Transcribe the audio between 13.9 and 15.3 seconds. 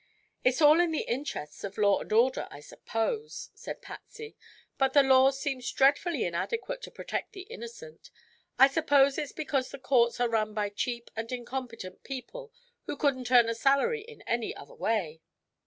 in any other way."